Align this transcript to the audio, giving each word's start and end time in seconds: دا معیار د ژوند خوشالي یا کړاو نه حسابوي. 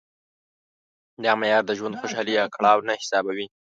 دا 1.23 1.31
معیار 1.39 1.63
د 1.67 1.71
ژوند 1.79 1.97
خوشالي 1.99 2.33
یا 2.39 2.45
کړاو 2.55 2.85
نه 2.87 2.93
حسابوي. 3.01 3.47